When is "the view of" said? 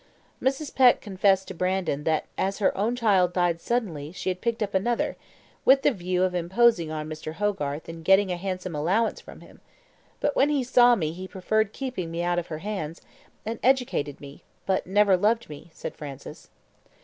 5.83-6.33